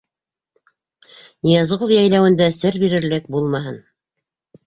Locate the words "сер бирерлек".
2.59-3.31